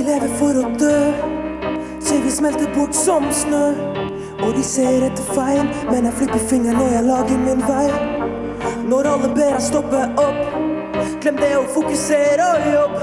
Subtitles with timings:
[0.00, 0.98] Vi lever for å dø.
[2.00, 3.66] Ser vi smelter bort som snø.
[4.40, 7.82] Og de ser etter feil, men jeg flipper fingeren når jeg lager min vei.
[8.88, 10.38] Når alle ber deg stoppe opp.
[11.20, 12.94] Glem det å fokusere og jobb.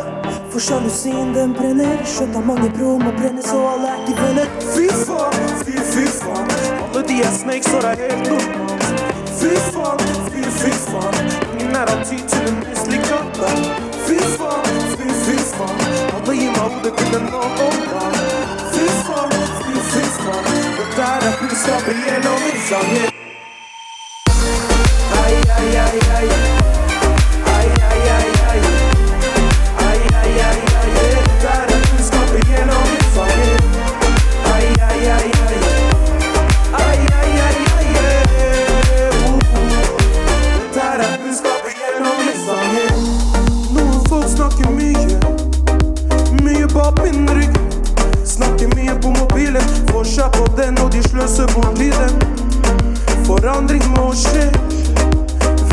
[0.56, 2.02] For sjalusien, den brenner.
[2.16, 4.50] Skjønt at mange bro må brenne, så alle er ikke venner.
[4.72, 6.50] Fy faen, fy, fy faen.
[6.80, 8.90] Alle de er snakes, og det er helt normalt.
[9.38, 11.32] Fy faen, fy, fy faen.
[11.60, 13.22] Ingen er av tid til en mislykka.
[14.10, 14.37] Fy faen.
[20.78, 22.72] Tired of being sloppy and no miss.
[25.12, 26.57] Ay, ay, ay, ay.
[49.56, 52.14] På Forskjell på den og de sløser bort tiden.
[53.26, 54.48] Forandring må skje,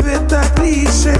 [0.03, 1.15] vet det er klisjé.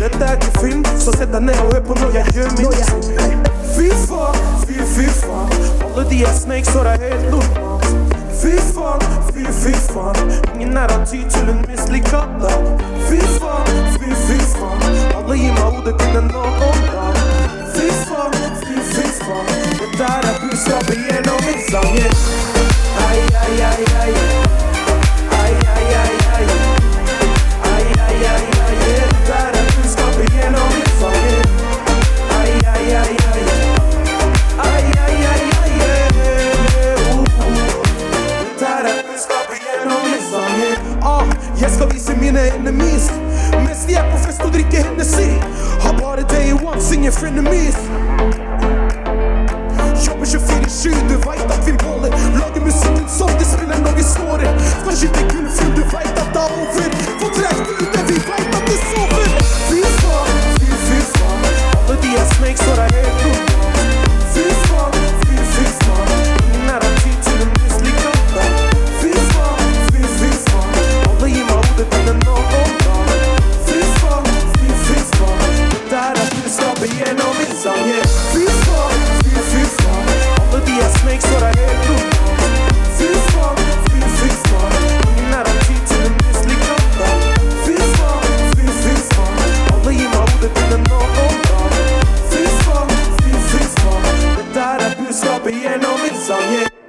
[0.00, 3.48] Dette er ikke film, så sett deg ned og hør på når jeg gjør mitt.
[3.76, 5.56] Fy faen, fy, fy faen.
[5.84, 7.88] Alle de er snakes, og det er helt normalt.
[8.42, 10.36] Fy faen, fy, fy faen.
[10.54, 12.86] Ingen er av tid til en mislykka dag.
[13.08, 13.99] Fy faen.
[20.00, 22.08] stara pista pijeno micanje
[23.08, 24.12] Aj, aj, aj, aj,
[25.40, 26.46] aj, aj, aj, aj
[27.72, 31.38] Aj, aj, aj, aj, jer stara pista pijeno micanje
[32.38, 33.42] Aj, aj, aj, aj,
[34.58, 35.72] aj, aj, aj, aj,
[38.56, 40.70] Stara pista pijeno micanje
[41.04, 41.24] Oh,
[41.60, 43.20] jeskovi se mine jedne misli
[43.68, 45.30] Mesti je po festu drike Hennessy
[45.82, 47.76] Har bare det i once, ingen frenemies?
[76.80, 78.04] bejenom missan yeah.
[78.32, 78.92] Fy fan,
[79.22, 80.06] fy fy fan
[80.40, 82.14] All of the snakes har jag helt upp
[82.98, 83.56] Fy fan,
[83.90, 84.72] fy fy fan
[85.08, 87.10] Ingen nära tid till en myslig grotta
[87.66, 88.22] Fy fan,
[88.56, 89.38] fy fy fan
[89.72, 91.72] Alla gillar ordet till en någon dag
[92.30, 92.88] Fy the
[93.22, 94.02] fy fy fan
[94.36, 95.46] Det där är budskap
[96.52, 96.79] yeah.